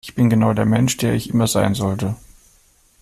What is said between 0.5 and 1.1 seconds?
der Mensch,